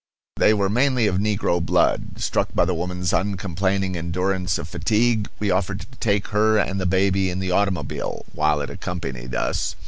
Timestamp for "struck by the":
2.19-2.73